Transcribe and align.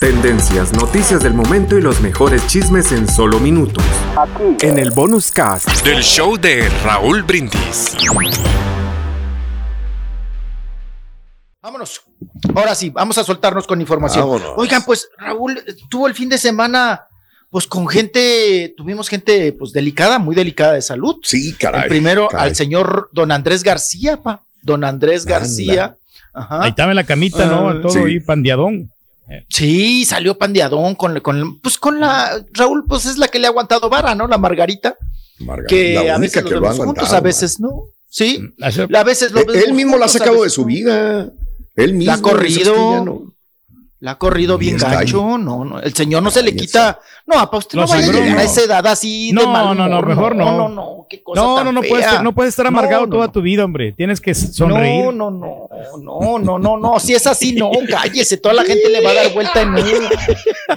Tendencias, 0.00 0.72
noticias 0.72 1.22
del 1.22 1.34
momento 1.34 1.76
y 1.76 1.82
los 1.82 2.00
mejores 2.00 2.46
chismes 2.46 2.90
en 2.90 3.06
solo 3.06 3.38
minutos. 3.38 3.84
En 4.62 4.78
el 4.78 4.92
bonus 4.92 5.30
cast 5.30 5.68
del 5.84 6.02
show 6.02 6.38
de 6.38 6.70
Raúl 6.82 7.22
Brindis. 7.22 7.98
Vámonos. 11.60 12.00
Ahora 12.54 12.74
sí, 12.74 12.88
vamos 12.88 13.18
a 13.18 13.24
soltarnos 13.24 13.66
con 13.66 13.78
información. 13.82 14.26
Vámonos. 14.26 14.54
Oigan, 14.56 14.82
pues 14.86 15.06
Raúl 15.18 15.62
tuvo 15.90 16.06
el 16.06 16.14
fin 16.14 16.30
de 16.30 16.38
semana, 16.38 17.02
pues 17.50 17.66
con 17.66 17.86
gente, 17.86 18.72
tuvimos 18.78 19.06
gente 19.06 19.52
pues 19.52 19.70
delicada, 19.72 20.18
muy 20.18 20.34
delicada 20.34 20.72
de 20.72 20.82
salud. 20.82 21.16
Sí, 21.24 21.52
caray. 21.52 21.82
El 21.82 21.88
primero 21.90 22.28
caray. 22.28 22.48
al 22.48 22.56
señor 22.56 23.10
don 23.12 23.30
Andrés 23.30 23.62
García, 23.62 24.16
pa. 24.16 24.42
Don 24.62 24.82
Andrés 24.82 25.24
Anda. 25.26 25.40
García. 25.40 25.96
Ajá. 26.32 26.62
Ahí 26.62 26.70
estaba 26.70 26.90
en 26.92 26.96
la 26.96 27.04
camita, 27.04 27.44
¿no? 27.44 27.68
Ah, 27.68 27.80
Todo 27.82 27.92
sí. 27.92 27.98
ahí 27.98 28.20
pandeadón. 28.20 28.90
Sí, 29.48 30.04
salió 30.04 30.36
pandeadón 30.36 30.94
con, 30.94 31.20
con, 31.20 31.60
pues 31.60 31.78
con 31.78 32.00
la, 32.00 32.44
Raúl, 32.52 32.84
pues 32.86 33.06
es 33.06 33.16
la 33.16 33.28
que 33.28 33.38
le 33.38 33.46
ha 33.46 33.50
aguantado 33.50 33.88
vara, 33.88 34.14
¿no? 34.14 34.26
La 34.26 34.38
Margarita, 34.38 34.96
Margarita, 35.38 35.68
que 35.68 35.94
la 35.94 36.14
a 36.14 36.16
única 36.16 36.40
veces 36.40 36.44
que 36.44 36.50
lo 36.50 36.60
lo 36.60 36.68
ha 36.68 36.70
vemos 36.72 36.86
juntos, 36.86 37.12
a 37.12 37.20
veces 37.20 37.60
no. 37.60 37.84
Sí, 38.08 38.40
a 38.60 39.04
veces 39.04 39.30
lo 39.30 39.44
vemos 39.44 39.54
Él 39.54 39.72
mismo 39.72 39.96
la 39.96 40.06
ha 40.06 40.06
a 40.06 40.08
sacado 40.08 40.36
de 40.36 40.42
veces 40.42 40.54
su 40.54 40.64
vida. 40.64 41.30
Él 41.76 41.94
mismo. 41.94 42.12
La 42.12 42.18
ha 42.18 42.22
corrido. 42.22 43.26
La 44.00 44.12
ha 44.12 44.18
corrido 44.18 44.56
bien 44.56 44.78
gacho, 44.78 45.36
no, 45.36 45.62
no, 45.62 45.78
el 45.78 45.94
señor 45.94 46.22
no 46.22 46.30
se 46.30 46.42
le 46.42 46.56
quita, 46.56 47.00
no, 47.32 47.38
apa, 47.40 47.56
usted 47.58 47.76
no, 47.76 47.82
No, 47.82 47.88
vaya 47.88 48.04
a 48.08 48.12
llegar 48.12 48.28
a 48.28 48.34
no. 48.34 48.40
esa 48.40 48.62
edad 48.64 48.86
así 48.86 49.28
de 49.28 49.32
No, 49.34 49.46
mal 49.50 49.64
no, 49.66 49.74
no, 49.74 49.84
humor, 49.86 50.06
mejor 50.06 50.36
no. 50.36 50.44
No, 50.44 50.56
no, 50.56 50.68
no, 50.68 51.06
qué 51.08 51.22
cosa 51.22 51.40
No, 51.40 51.54
tan 51.56 51.64
no, 51.66 51.72
no 51.72 51.80
fea. 51.82 51.90
puedes, 51.90 52.06
estar- 52.06 52.22
no 52.22 52.34
puedes 52.34 52.48
estar 52.50 52.66
amargado 52.66 53.02
No, 53.02 53.06
no, 53.06 53.12
toda 53.14 53.26
no. 53.26 53.32
tu 53.32 53.42
vida, 53.42 53.64
hombre. 53.64 53.92
Tienes 53.92 54.20
que 54.20 54.34
sonreír. 54.34 55.04
No, 55.06 55.12
no, 55.12 55.30
no, 55.30 55.68
no, 56.02 56.38
no, 56.38 56.58
no, 56.58 56.76
no, 56.76 57.00
si 57.00 57.14
es 57.14 57.26
así, 57.26 57.52
no, 57.54 57.70
cállese, 57.88 58.36
toda 58.36 58.54
la 58.54 58.64
gente 58.64 58.88
le 58.90 59.02
va 59.02 59.10
a 59.10 59.14
dar 59.14 59.32
vuelta 59.32 59.62
en 59.62 59.68
uno, 59.70 60.08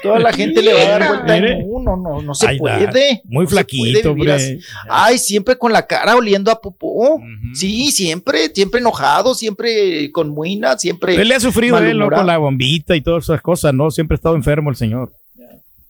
toda 0.01 0.19
la 0.19 0.31
gente 0.33 0.61
le 0.61 0.73
va 0.73 0.79
a 0.81 0.99
dar 0.99 1.07
vuelta 1.07 1.37
en 1.37 1.63
uno, 1.67 1.97
no, 1.97 2.21
no 2.21 2.33
se 2.35 2.47
Ahí 2.47 2.55
está. 2.57 2.89
puede. 2.89 3.21
Muy 3.25 3.43
no 3.45 3.49
se 3.49 3.55
flaquito, 3.55 4.11
hombre. 4.11 4.59
Ay, 4.89 5.17
siempre 5.17 5.57
con 5.57 5.71
la 5.73 5.85
cara 5.87 6.15
oliendo 6.15 6.51
a 6.51 6.61
popó, 6.61 7.15
Ujú. 7.15 7.23
sí, 7.53 7.91
siempre, 7.91 8.49
siempre 8.53 8.79
enojado, 8.79 9.35
siempre 9.35 10.11
con 10.11 10.29
muina, 10.29 10.77
siempre. 10.77 11.15
Él 11.15 11.27
le 11.27 11.35
ha 11.35 11.39
sufrido 11.39 11.77
él, 11.79 11.97
¿no? 11.97 12.09
Con 12.09 12.27
la 12.27 12.37
bombita 12.37 12.95
y 12.95 13.01
todas 13.01 13.23
esas 13.25 13.41
cosas, 13.41 13.73
¿no? 13.73 13.91
Siempre 13.91 14.15
ha 14.15 14.17
estado 14.17 14.35
enfermo 14.35 14.69
el 14.69 14.75
señor. 14.75 15.13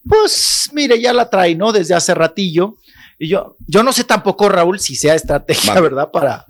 Pues 0.08 0.70
mire, 0.74 1.00
ya 1.00 1.14
la 1.14 1.30
trae, 1.30 1.56
¿no? 1.56 1.72
Desde 1.72 1.94
hace 1.96 2.14
ratillo. 2.14 2.76
Y 3.20 3.30
yo, 3.30 3.56
yo 3.68 3.84
no 3.84 3.94
sé 3.94 4.04
tampoco, 4.04 4.50
Raúl, 4.50 4.80
si 4.80 4.96
sea 4.96 5.16
estrategia, 5.16 5.74
Vale. 5.74 5.82
¿verdad? 5.84 6.12
Para, 6.12 6.46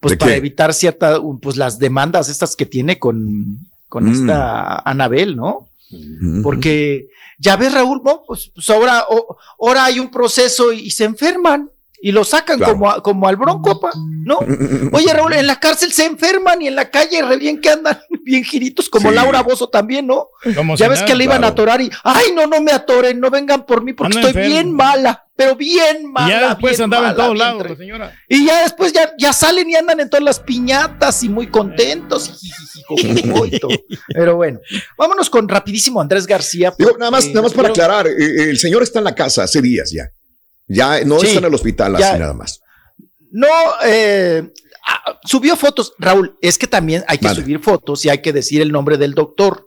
pues 0.00 0.12
¿De 0.12 0.16
para 0.16 0.32
qué? 0.32 0.38
evitar 0.38 0.72
ciertas, 0.72 1.20
pues 1.42 1.56
las 1.56 1.78
demandas 1.78 2.28
estas 2.28 2.56
que 2.56 2.66
tiene 2.66 2.98
con, 2.98 3.58
con 3.88 4.04
Mm. 4.04 4.12
esta 4.12 4.78
Anabel, 4.88 5.36
¿no? 5.36 5.68
Porque 6.42 7.08
ya 7.38 7.56
ves, 7.56 7.72
Raúl, 7.74 8.00
¿no? 8.04 8.22
Pues, 8.26 8.50
pues 8.54 8.68
ahora, 8.70 9.04
o- 9.08 9.36
ahora 9.60 9.84
hay 9.84 9.98
un 10.00 10.10
proceso 10.10 10.72
y, 10.72 10.80
y 10.80 10.90
se 10.90 11.04
enferman 11.04 11.70
y 12.06 12.12
lo 12.12 12.22
sacan 12.22 12.58
Claro. 12.58 12.74
como, 12.74 12.90
a- 12.90 13.02
como 13.02 13.26
al 13.26 13.36
bronco, 13.36 13.80
pa, 13.80 13.90
¿no? 14.24 14.38
Oye, 14.92 15.10
Raúl, 15.10 15.32
en 15.32 15.46
la 15.46 15.58
cárcel 15.58 15.90
se 15.90 16.04
enferman 16.04 16.60
y 16.60 16.68
en 16.68 16.76
la 16.76 16.90
calle 16.90 17.22
re 17.22 17.38
bien 17.38 17.62
que 17.62 17.70
andan 17.70 17.98
bien 18.24 18.44
giritos, 18.44 18.90
como 18.90 19.08
Sí. 19.08 19.14
Laura 19.14 19.42
Bozo 19.42 19.68
también, 19.70 20.06
¿no? 20.06 20.28
Como 20.54 20.76
Ya 20.76 20.88
ves 20.88 20.98
nada. 21.00 21.06
que 21.06 21.14
le 21.14 21.24
iban 21.24 21.44
a 21.44 21.48
atorar 21.48 21.80
y, 21.80 21.90
ay, 22.02 22.26
no, 22.34 22.46
no 22.46 22.60
me 22.60 22.72
atoren, 22.72 23.18
no 23.18 23.30
vengan 23.30 23.64
por 23.64 23.82
mí 23.82 23.94
porque 23.94 24.18
estoy 24.18 24.28
enfermo. 24.32 24.48
bien 24.50 24.72
mala, 24.72 25.24
pero 25.34 25.56
bien 25.56 26.02
Y 26.02 26.06
mala. 26.06 26.28
ya 26.40 26.48
después 26.50 26.72
bien 26.76 26.84
andaba 26.84 27.08
en 27.08 27.12
mala, 27.12 27.16
todos 27.24 27.32
bien 27.34 27.46
lados, 27.48 27.70
la 27.70 27.76
señora. 27.76 28.12
Y 28.28 28.44
ya 28.46 28.62
después 28.64 28.92
ya, 28.92 29.12
ya 29.18 29.32
salen 29.32 29.70
y 29.70 29.74
andan 29.76 29.98
en 30.00 30.10
todas 30.10 30.24
las 30.24 30.40
piñatas 30.40 31.22
y 31.22 31.30
muy 31.30 31.46
contentos. 31.46 32.38
y 32.98 33.58
todo. 33.60 33.70
Pero 34.08 34.36
bueno, 34.36 34.60
vámonos 34.98 35.30
con 35.30 35.48
rapidísimo 35.48 36.02
Andrés 36.02 36.26
García. 36.26 36.74
Digo, 36.78 36.98
nada 36.98 37.10
más, 37.10 37.26
nada 37.28 37.40
más 37.42 37.54
para 37.54 37.68
aclarar, 37.70 38.06
eh, 38.08 38.50
el 38.50 38.58
señor 38.58 38.82
está 38.82 38.98
en 38.98 39.06
la 39.06 39.14
casa 39.14 39.44
hace 39.44 39.62
días 39.62 39.90
ya. 39.90 40.10
Ya 40.66 41.04
no 41.04 41.18
Sí. 41.20 41.26
está 41.26 41.38
en 41.40 41.44
el 41.46 41.54
hospital 41.54 41.96
Ya. 41.98 42.10
así 42.10 42.18
nada 42.18 42.34
más. 42.34 42.60
No, 43.30 43.48
eh, 43.84 44.48
ah, 44.88 45.18
subió 45.24 45.56
fotos. 45.56 45.92
Raúl, 45.98 46.38
es 46.40 46.56
que 46.56 46.66
también 46.66 47.04
hay 47.08 47.18
que 47.18 47.28
subir 47.34 47.58
fotos 47.60 48.04
y 48.04 48.08
hay 48.08 48.22
que 48.22 48.32
decir 48.32 48.62
el 48.62 48.70
nombre 48.72 48.96
del 48.96 49.14
doctor. 49.14 49.63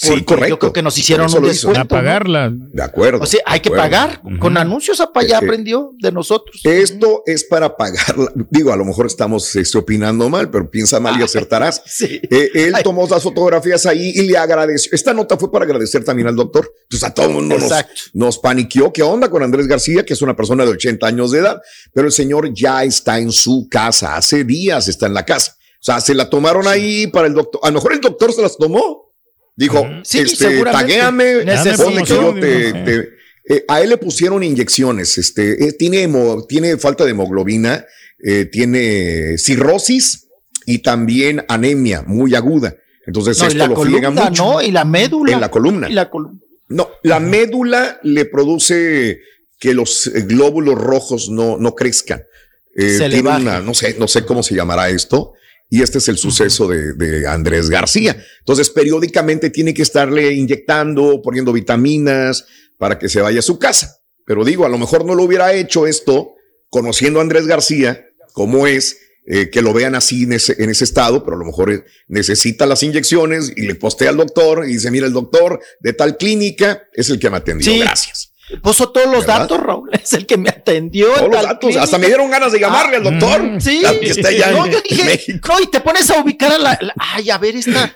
Sí, 0.00 0.22
correcto. 0.22 0.54
Yo 0.54 0.58
creo 0.60 0.72
que 0.72 0.82
nos 0.82 0.96
hicieron 0.96 1.26
un 1.34 1.42
descuento. 1.42 1.80
A 1.80 1.82
¿no? 1.82 1.88
pagarla. 1.88 2.52
De 2.52 2.82
acuerdo. 2.84 3.20
O 3.20 3.26
sea, 3.26 3.40
hay 3.44 3.58
que 3.58 3.70
pagar 3.70 4.22
con 4.38 4.56
anuncios 4.56 5.00
Eh, 5.00 5.04
eh. 5.28 5.34
aprendió 5.34 5.92
de 5.98 6.12
nosotros. 6.12 6.60
Esto 6.62 7.24
es 7.26 7.42
para 7.42 7.76
pagarla. 7.76 8.30
Digo, 8.48 8.72
a 8.72 8.76
lo 8.76 8.84
mejor 8.84 9.06
estamos 9.06 9.56
este, 9.56 9.76
opinando 9.76 10.28
mal, 10.28 10.50
pero 10.50 10.70
piensa 10.70 11.00
mal 11.00 11.18
y 11.18 11.22
acertarás. 11.24 11.82
Sí. 11.98 12.20
Eh, 12.30 12.50
él 12.54 12.74
Ay. 12.76 12.84
tomó 12.84 13.08
las 13.08 13.24
fotografías 13.24 13.84
ahí 13.86 14.12
y 14.14 14.22
le 14.22 14.38
agradeció. 14.38 14.92
Esta 14.92 15.12
nota 15.12 15.36
fue 15.36 15.50
para 15.50 15.64
agradecer 15.64 16.04
también 16.04 16.28
al 16.28 16.36
doctor. 16.36 16.72
Pues 16.88 17.02
a 17.02 17.12
todo 17.12 17.26
el 17.26 17.32
mundo 17.32 17.56
nos, 17.56 17.64
Exacto. 17.64 17.92
nos 18.12 18.38
paniqueó. 18.38 18.92
¿Qué 18.92 19.02
onda 19.02 19.28
con 19.28 19.42
Andrés 19.42 19.66
García, 19.66 20.04
que 20.04 20.12
es 20.12 20.22
una 20.22 20.36
persona 20.36 20.64
de 20.64 20.70
80 20.70 21.04
años 21.08 21.32
de 21.32 21.40
edad? 21.40 21.60
Pero 21.92 22.06
el 22.06 22.12
señor 22.12 22.54
ya 22.54 22.84
está 22.84 23.18
en 23.18 23.32
su 23.32 23.66
casa. 23.68 24.14
Hace 24.16 24.44
días 24.44 24.86
está 24.86 25.06
en 25.06 25.14
la 25.14 25.24
casa. 25.24 25.56
O 25.80 25.84
sea, 25.84 26.00
se 26.00 26.14
la 26.14 26.30
tomaron 26.30 26.68
ahí 26.68 27.08
para 27.08 27.26
el 27.26 27.34
doctor. 27.34 27.60
A 27.64 27.68
lo 27.68 27.74
mejor 27.74 27.94
el 27.94 28.00
doctor 28.00 28.32
se 28.32 28.42
las 28.42 28.56
tomó. 28.56 29.07
Dijo. 29.58 29.84
Sí, 30.04 30.20
este, 30.20 30.62
taguéame, 30.62 31.44
ponle 31.76 32.02
que 32.04 32.08
yo 32.14 32.34
te- 32.34 32.72
te- 32.84 33.08
eh, 33.50 33.64
a 33.66 33.80
él 33.80 33.90
le 33.90 33.96
pusieron 33.96 34.42
inyecciones. 34.44 35.18
Este, 35.18 35.64
eh, 35.68 35.72
tiene, 35.72 36.06
hemo- 36.08 36.46
tiene 36.46 36.76
falta 36.78 37.04
de 37.04 37.10
hemoglobina, 37.10 37.84
eh, 38.24 38.44
tiene 38.44 39.36
cirrosis 39.36 40.28
y 40.64 40.78
también 40.78 41.44
anemia 41.48 42.02
muy 42.06 42.34
aguda. 42.36 42.76
Entonces 43.06 43.38
No, 43.40 43.46
esto 43.48 43.66
lo 43.66 43.82
friega 43.82 44.08
columna, 44.10 44.28
mucho. 44.30 44.44
¿no? 44.44 44.62
Y 44.62 44.70
la 44.70 44.84
médula. 44.84 45.32
En 45.32 45.40
la 45.40 45.50
columna. 45.50 45.88
Y 45.90 45.94
la 45.94 46.08
columna. 46.08 46.38
No, 46.68 46.88
la 47.02 47.18
médula 47.18 47.98
le 48.04 48.26
produce 48.26 49.20
que 49.58 49.74
los 49.74 50.06
eh, 50.06 50.22
glóbulos 50.22 50.76
rojos 50.76 51.30
no, 51.30 51.56
no 51.58 51.74
crezcan. 51.74 52.22
Eh, 52.76 52.96
tiene 53.10 53.28
una, 53.40 53.60
no 53.60 53.74
sé, 53.74 53.96
no 53.98 54.06
sé 54.06 54.24
cómo 54.24 54.42
se 54.44 54.54
llamará 54.54 54.88
esto. 54.90 55.32
Y 55.70 55.82
este 55.82 55.98
es 55.98 56.08
el 56.08 56.16
suceso 56.16 56.66
de, 56.66 56.94
de 56.94 57.26
Andrés 57.26 57.68
García. 57.68 58.16
Entonces, 58.40 58.70
periódicamente 58.70 59.50
tiene 59.50 59.74
que 59.74 59.82
estarle 59.82 60.32
inyectando, 60.32 61.20
poniendo 61.22 61.52
vitaminas 61.52 62.46
para 62.78 62.98
que 62.98 63.08
se 63.08 63.20
vaya 63.20 63.40
a 63.40 63.42
su 63.42 63.58
casa. 63.58 64.00
Pero 64.24 64.44
digo, 64.44 64.64
a 64.64 64.68
lo 64.68 64.78
mejor 64.78 65.04
no 65.04 65.14
lo 65.14 65.24
hubiera 65.24 65.52
hecho 65.52 65.86
esto 65.86 66.34
conociendo 66.70 67.18
a 67.18 67.22
Andrés 67.22 67.46
García, 67.46 68.06
como 68.32 68.66
es, 68.66 68.98
eh, 69.26 69.50
que 69.50 69.60
lo 69.60 69.74
vean 69.74 69.94
así 69.94 70.22
en 70.22 70.32
ese, 70.32 70.62
en 70.62 70.70
ese 70.70 70.84
estado, 70.84 71.22
pero 71.22 71.36
a 71.36 71.38
lo 71.38 71.44
mejor 71.44 71.70
eh, 71.70 71.84
necesita 72.06 72.64
las 72.64 72.82
inyecciones 72.82 73.52
y 73.54 73.66
le 73.66 73.74
postea 73.74 74.08
al 74.08 74.16
doctor 74.16 74.64
y 74.66 74.72
dice, 74.72 74.90
mira, 74.90 75.06
el 75.06 75.12
doctor 75.12 75.60
de 75.80 75.92
tal 75.92 76.16
clínica 76.16 76.84
es 76.94 77.10
el 77.10 77.18
que 77.18 77.28
me 77.28 77.36
atendió. 77.36 77.70
Sí. 77.70 77.78
Gracias. 77.78 78.32
Puso 78.62 78.90
todos 78.90 79.06
los 79.06 79.20
¿Verdad? 79.26 79.40
datos, 79.40 79.60
Raúl. 79.60 79.90
Es 79.92 80.12
el 80.14 80.26
que 80.26 80.36
me 80.36 80.48
atendió. 80.48 81.08
Todos 81.14 81.28
los 81.30 81.42
datos. 81.42 81.58
clínica. 81.60 81.82
Hasta 81.82 81.98
me 81.98 82.06
dieron 82.06 82.30
ganas 82.30 82.52
de 82.52 82.60
llamarle 82.60 82.96
al 82.96 83.04
doctor. 83.04 83.42
mm, 83.42 83.60
Sí. 83.60 83.82
Está 84.02 84.30
no, 84.52 84.66
en 84.66 84.72
yo 84.72 84.80
dije, 84.80 85.40
no, 85.46 85.60
y 85.60 85.66
te 85.66 85.80
pones 85.80 86.08
a 86.10 86.20
ubicar 86.20 86.52
a 86.52 86.58
la, 86.58 86.78
la- 86.80 86.94
ay, 86.98 87.30
a 87.30 87.38
ver, 87.38 87.56
esta, 87.56 87.94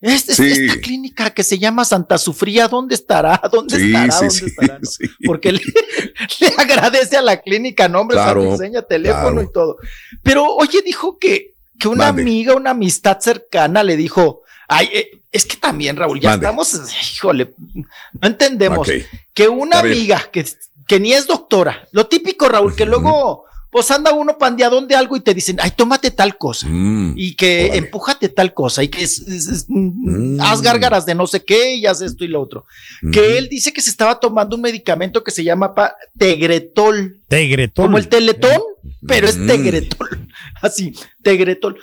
esta, 0.00 0.34
Sí. 0.34 0.50
esta 0.50 0.80
clínica 0.80 1.30
que 1.30 1.44
se 1.44 1.58
llama 1.58 1.84
Santa 1.84 2.18
Sufría, 2.18 2.66
¿dónde 2.68 2.94
estará? 2.96 3.40
¿Dónde 3.52 3.76
Sí, 3.78 3.86
estará? 3.86 4.14
¿Dónde 4.16 4.30
sí, 4.30 4.44
estará? 4.46 4.78
no? 4.80 4.88
Porque 5.26 5.52
le, 5.52 5.60
le 6.40 6.46
agradece 6.58 7.16
a 7.16 7.22
la 7.22 7.40
clínica 7.40 7.88
nombres, 7.88 8.20
Claro, 8.20 8.42
enseña 8.52 8.82
teléfono 8.82 9.30
claro. 9.30 9.42
y 9.42 9.52
todo. 9.52 9.76
Pero, 10.22 10.46
oye, 10.56 10.82
dijo 10.82 11.18
que, 11.18 11.54
que 11.78 11.88
una 11.88 12.06
Mande. 12.06 12.22
amiga, 12.22 12.54
una 12.54 12.70
amistad 12.70 13.18
cercana 13.20 13.82
le 13.84 13.96
dijo, 13.96 14.42
Ay, 14.74 14.88
eh, 14.92 15.20
es 15.30 15.44
que 15.46 15.56
también, 15.56 15.96
Raúl, 15.96 16.20
ya 16.20 16.30
Mande. 16.30 16.46
estamos, 16.46 16.80
híjole, 17.14 17.54
no 17.74 18.28
entendemos 18.28 18.88
que 19.34 19.48
una 19.48 19.80
amiga 19.80 20.28
que, 20.32 20.44
que 20.86 21.00
ni 21.00 21.12
es 21.12 21.26
doctora, 21.26 21.88
lo 21.92 22.06
típico, 22.06 22.48
Raúl, 22.48 22.74
que 22.74 22.84
luego, 22.86 23.44
pues 23.70 23.90
anda 23.90 24.12
uno 24.12 24.36
pandeadón 24.36 24.86
de 24.86 24.94
algo 24.94 25.16
y 25.16 25.20
te 25.20 25.32
dicen, 25.32 25.56
ay, 25.62 25.70
tómate 25.74 26.10
tal 26.10 26.36
cosa. 26.36 26.66
Mm. 26.68 27.14
Y 27.16 27.34
que 27.36 27.64
Órale. 27.64 27.78
empújate 27.78 28.28
tal 28.28 28.52
cosa 28.52 28.82
y 28.82 28.88
que 28.88 29.02
es- 29.02 29.20
es- 29.20 29.46
es- 29.48 29.64
Mm. 29.68 30.38
haz 30.42 30.60
gárgaras 30.60 31.06
de 31.06 31.14
no 31.14 31.26
sé 31.26 31.42
qué 31.42 31.76
y 31.76 31.86
haz 31.86 32.02
esto 32.02 32.24
y 32.24 32.28
lo 32.28 32.40
otro. 32.42 32.66
Que 33.12 33.38
él 33.38 33.48
dice 33.48 33.72
que 33.72 33.80
se 33.80 33.88
estaba 33.88 34.20
tomando 34.20 34.56
un 34.56 34.62
medicamento 34.62 35.24
que 35.24 35.30
se 35.30 35.42
llama 35.44 35.74
pa- 35.74 35.96
Tegretol, 36.18 37.16
Tegretol. 37.28 37.86
como 37.86 37.96
el 37.98 38.08
teletón, 38.08 38.60
pero 39.06 39.26
es 39.28 39.38
Mm. 39.38 39.46
Tegretol. 39.46 40.08
Así, 40.60 40.92
Tegretol. 41.22 41.78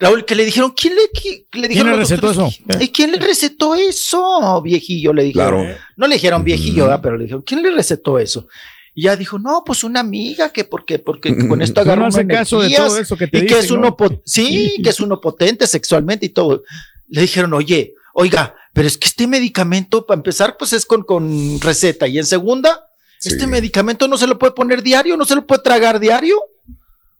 Raúl, 0.00 0.24
que 0.24 0.34
le 0.34 0.44
dijeron, 0.46 0.72
¿quién 0.74 0.94
le, 0.94 1.02
qui- 1.12 1.44
le 1.52 1.68
dijeron 1.68 1.92
le 1.92 1.98
los 1.98 2.08
recetó 2.08 2.32
doctores, 2.32 2.60
eso? 2.68 2.82
¿Y 2.82 2.88
quién 2.88 3.12
le 3.12 3.18
recetó 3.18 3.74
eso, 3.74 4.60
viejillo? 4.62 5.12
Le 5.12 5.24
dijeron. 5.24 5.62
Claro. 5.64 5.78
No 5.96 6.06
le 6.06 6.14
dijeron 6.14 6.42
viejillo. 6.42 6.84
¿verdad? 6.84 7.00
pero 7.02 7.16
le 7.18 7.24
dijeron, 7.24 7.42
¿quién 7.46 7.62
le 7.62 7.70
recetó 7.70 8.18
eso? 8.18 8.48
Y 8.94 9.02
ya 9.02 9.14
dijo, 9.14 9.38
no, 9.38 9.62
pues 9.64 9.84
una 9.84 10.00
amiga 10.00 10.50
que 10.50 10.64
porque, 10.64 10.98
porque 10.98 11.46
con 11.46 11.62
esto 11.62 11.80
Tú 11.82 11.86
no 11.86 11.92
agarró 11.92 12.06
hace 12.06 12.26
caso 12.26 12.60
de 12.60 12.74
todo 12.74 12.98
eso 12.98 13.16
que 13.16 13.28
te 13.28 13.38
y 13.38 13.46
que 13.46 13.58
es 13.58 13.70
¿no? 13.70 13.76
uno, 13.78 13.96
po- 13.96 14.20
sí, 14.24 14.80
que 14.82 14.90
es 14.90 14.98
uno 15.00 15.20
potente 15.20 15.66
sexualmente 15.66 16.26
y 16.26 16.30
todo. 16.30 16.62
Le 17.08 17.20
dijeron, 17.20 17.52
oye, 17.54 17.94
oiga, 18.14 18.54
pero 18.72 18.88
es 18.88 18.96
que 18.98 19.06
este 19.06 19.26
medicamento, 19.26 20.06
para 20.06 20.18
empezar, 20.18 20.56
pues 20.58 20.72
es 20.72 20.86
con, 20.86 21.02
con 21.02 21.60
receta 21.60 22.08
y 22.08 22.18
en 22.18 22.26
segunda, 22.26 22.86
Sí. 23.18 23.28
este 23.28 23.46
medicamento 23.46 24.08
no 24.08 24.16
se 24.16 24.26
lo 24.26 24.38
puede 24.38 24.54
poner 24.54 24.82
diario, 24.82 25.14
no 25.18 25.26
se 25.26 25.34
lo 25.34 25.46
puede 25.46 25.60
tragar 25.62 26.00
diario, 26.00 26.36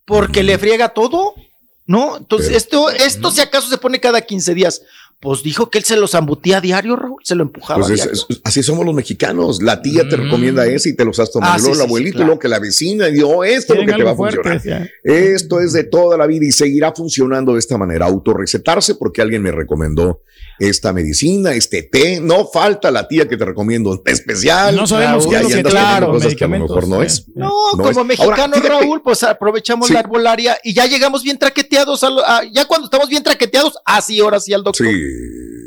porque 0.06 0.42
le 0.42 0.56
friega 0.58 0.88
todo, 0.88 1.34
¿no? 1.90 2.18
Entonces, 2.18 2.46
Pero- 2.68 2.88
esto, 2.88 3.04
esto 3.04 3.30
si 3.32 3.40
acaso 3.40 3.68
se 3.68 3.76
pone 3.76 3.98
cada 3.98 4.20
15 4.20 4.54
días. 4.54 4.80
Pues 5.20 5.42
dijo 5.42 5.68
que 5.68 5.76
él 5.76 5.84
se 5.84 5.96
los 5.96 6.14
ambutía 6.14 6.62
diario, 6.62 6.96
Raúl, 6.96 7.20
se 7.22 7.34
lo 7.34 7.42
empujaba. 7.42 7.80
Pues 7.80 7.90
es- 7.90 7.96
diario. 8.06 8.12
es- 8.30 8.40
así 8.42 8.62
somos 8.62 8.86
los 8.86 8.94
mexicanos. 8.94 9.62
La 9.62 9.82
tía 9.82 10.08
te 10.08 10.16
Mm. 10.16 10.22
recomienda 10.22 10.64
ese 10.66 10.88
y 10.88 10.96
te 10.96 11.04
lo 11.04 11.10
estás 11.10 11.30
tomando. 11.30 11.54
Ah, 11.54 11.58
sí, 11.58 11.64
luego 11.64 11.74
el 11.74 11.76
sí, 11.78 11.82
sí, 11.82 11.86
abuelito, 11.86 12.16
claro. 12.16 12.26
luego 12.28 12.38
que 12.40 12.48
la 12.48 12.58
vecina, 12.58 13.08
y 13.10 13.20
oh, 13.20 13.44
esto 13.44 13.74
es 13.74 13.80
lo 13.80 13.86
que 13.86 13.92
te 13.92 14.02
va 14.02 14.12
a 14.12 14.16
fuerte, 14.16 14.42
funcionar. 14.50 14.88
Esto 15.04 15.60
es 15.60 15.74
de 15.74 15.84
toda 15.84 16.16
la 16.16 16.26
vida 16.26 16.46
y 16.46 16.52
seguirá 16.52 16.92
funcionando 16.94 17.52
de 17.52 17.58
esta 17.58 17.76
manera. 17.76 18.06
Autorrecetarse 18.06 18.94
porque 18.94 19.20
alguien 19.20 19.42
me 19.42 19.52
recomendó 19.52 20.22
esta 20.58 20.92
medicina, 20.94 21.52
este 21.54 21.82
té. 21.82 22.20
No 22.20 22.46
falta 22.46 22.90
la 22.90 23.06
tía 23.08 23.26
que 23.28 23.36
te 23.36 23.44
recomiendo 23.44 23.90
un 23.90 24.02
té 24.02 24.12
especial. 24.12 24.74
No 24.76 24.86
sabemos 24.86 25.26
Y 25.26 25.30
qué 25.30 25.36
es 25.36 25.40
ahí 25.42 25.50
lo 25.50 25.56
que 25.56 25.62
claro, 25.70 26.10
cosas 26.12 26.34
que 26.34 26.44
a 26.44 26.48
lo 26.48 26.58
mejor 26.60 26.88
no 26.88 27.02
es. 27.02 27.20
eh. 27.20 27.24
No, 27.34 27.50
No 27.76 27.84
como 27.84 28.00
es. 28.00 28.06
Mexicano, 28.06 28.56
Raúl, 28.62 29.02
pues 29.02 29.22
aprovechamos 29.22 29.88
Sí. 29.88 29.92
la 29.94 30.00
arbolaria 30.00 30.58
y 30.64 30.72
ya 30.74 30.86
llegamos 30.86 31.22
bien 31.22 31.38
traqueteados. 31.38 32.02
al- 32.04 32.18
a- 32.26 32.42
ya 32.52 32.64
cuando 32.66 32.86
estamos 32.86 33.08
bien 33.08 33.22
traqueteados, 33.22 33.74
así 33.84 34.20
ahora 34.20 34.38
sí 34.40 34.52
al 34.52 34.62
doctor. 34.62 34.86
Sí, 34.86 34.92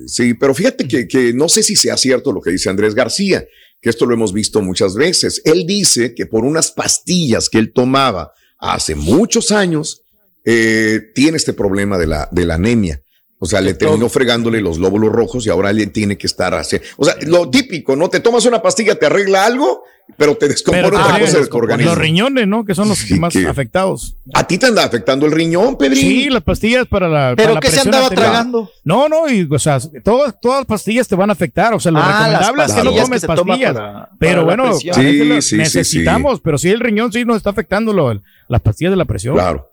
sí, 0.07 0.33
pero 0.33 0.53
fíjate 0.53 0.87
que, 0.87 1.07
que 1.07 1.33
no 1.33 1.49
sé 1.49 1.63
si 1.63 1.75
sea 1.75 1.97
cierto 1.97 2.31
lo 2.31 2.41
que 2.41 2.51
dice 2.51 2.69
Andrés 2.69 2.95
García, 2.95 3.45
que 3.81 3.89
esto 3.89 4.05
lo 4.05 4.13
hemos 4.13 4.33
visto 4.33 4.61
muchas 4.61 4.95
veces. 4.95 5.41
Él 5.45 5.65
dice 5.67 6.15
que 6.15 6.25
por 6.25 6.45
unas 6.45 6.71
pastillas 6.71 7.49
que 7.49 7.59
él 7.59 7.73
tomaba 7.73 8.31
hace 8.57 8.95
muchos 8.95 9.51
años, 9.51 10.03
eh, 10.45 11.11
tiene 11.13 11.37
este 11.37 11.53
problema 11.53 11.97
de 11.97 12.07
la, 12.07 12.27
de 12.31 12.45
la 12.45 12.55
anemia. 12.55 13.02
O 13.43 13.45
sea, 13.45 13.59
le 13.59 13.73
terminó 13.73 14.07
fregándole 14.07 14.61
los 14.61 14.77
lóbulos 14.77 15.11
rojos 15.11 15.45
y 15.45 15.49
ahora 15.49 15.73
le 15.73 15.87
tiene 15.87 16.17
que 16.17 16.27
estar 16.27 16.53
así. 16.53 16.77
O 16.95 17.03
sea, 17.03 17.15
lo 17.27 17.49
típico, 17.49 17.93
¿no? 17.97 18.09
Te 18.09 18.21
tomas 18.21 18.45
una 18.45 18.61
pastilla, 18.61 18.95
te 18.95 19.05
arregla 19.05 19.45
algo, 19.45 19.83
pero 20.17 20.37
te 20.37 20.47
descompone 20.47 20.83
Pero 20.89 20.97
otra 21.01 21.19
cosa 21.19 21.39
de 21.39 21.47
tu 21.47 21.57
organismo. 21.57 21.89
los 21.91 21.99
riñones, 21.99 22.47
¿no? 22.47 22.63
Que 22.63 22.73
son 22.73 22.87
los 22.87 22.97
Sí, 22.99 23.19
más 23.19 23.33
que- 23.33 23.45
afectados. 23.45 24.15
A 24.33 24.45
ti 24.47 24.57
te 24.57 24.67
anda 24.67 24.85
afectando 24.85 25.25
el 25.25 25.33
riñón, 25.33 25.77
Pedrín. 25.77 25.99
Sí, 25.99 26.29
las 26.29 26.41
pastillas 26.43 26.87
para 26.87 27.09
la. 27.09 27.19
para 27.19 27.35
Pero 27.35 27.53
la 27.55 27.59
que 27.59 27.69
se 27.69 27.81
andaba 27.81 28.05
arterial. 28.05 28.29
tragando. 28.31 28.71
No, 28.85 29.09
no, 29.09 29.29
y 29.29 29.45
o 29.51 29.59
sea, 29.59 29.77
todas, 30.05 30.39
todas 30.39 30.59
las 30.59 30.65
pastillas 30.65 31.05
te 31.09 31.15
van 31.15 31.29
a 31.29 31.33
afectar. 31.33 31.73
O 31.73 31.81
sea, 31.81 31.91
lo 31.91 31.99
Ah, 31.99 32.01
las 32.01 32.47
recomendable 32.47 32.63
es 32.63 32.71
que 32.71 32.77
no 32.77 32.83
pastillas 32.83 33.03
tomes 33.05 33.15
que 33.17 33.19
se 33.19 33.27
toma 33.27 33.45
pastillas. 33.53 33.73
para- 33.73 33.93
para 33.93 34.09
pero 34.19 34.45
bueno, 34.45 34.73
Sí, 34.77 34.89
sí, 34.93 35.41
sí, 35.41 35.57
necesitamos, 35.57 36.39
pero 36.39 36.57
sí 36.57 36.69
el 36.69 36.79
riñón 36.79 37.11
sí 37.11 37.25
nos 37.25 37.35
está 37.37 37.49
afectando 37.49 37.91
lo- 37.91 38.21
las 38.47 38.61
pastillas 38.61 38.91
de 38.91 38.97
la 38.97 39.05
presión. 39.05 39.33
Claro. 39.35 39.69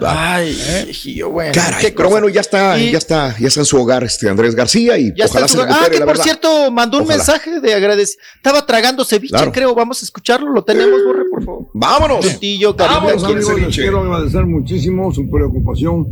Ay, 0.00 0.56
¿Eh? 0.68 0.86
hijillo, 0.90 1.30
bueno. 1.30 1.52
Caray, 1.54 1.80
qué 1.86 1.92
pero 1.92 2.08
cosa. 2.08 2.20
bueno, 2.20 2.28
ya 2.28 2.40
está, 2.42 2.78
Y- 2.78 2.92
ya 2.92 2.98
está, 2.98 3.36
ya 3.38 3.48
está 3.48 3.60
en 3.60 3.66
su 3.66 3.78
hogar 3.78 4.04
este 4.04 4.28
Andrés 4.28 4.54
García 4.54 4.98
y 4.98 5.12
Ya 5.16 5.24
está 5.24 5.38
ojalá 5.44 5.48
se 5.48 5.60
Ah, 5.62 5.88
que 5.90 5.98
por 5.98 6.06
verdad. 6.08 6.22
cierto, 6.24 6.70
mandó 6.70 6.98
un 6.98 7.04
Ojalá. 7.04 7.16
mensaje 7.18 7.60
de 7.60 7.74
agradecimiento. 7.74 8.22
Estaba 8.36 8.66
tragando 8.66 9.04
ceviche, 9.04 9.32
Claro. 9.32 9.50
creo. 9.52 9.74
Vamos 9.74 10.02
a 10.02 10.04
escucharlo. 10.04 10.52
Lo 10.52 10.62
tenemos, 10.62 11.00
Borre, 11.04 11.22
por 11.30 11.44
favor. 11.44 11.66
Vámonos. 11.74 12.24
Vámonos, 12.24 13.24
¿quién 13.24 13.38
amigos, 13.38 13.60
les 13.60 13.74
quiero 13.76 14.00
agradecer 14.00 14.46
muchísimo 14.46 15.12
su 15.12 15.28
preocupación 15.30 16.06